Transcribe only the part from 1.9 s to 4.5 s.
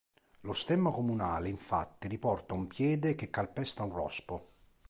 riporta un piede che calpesta un rospo.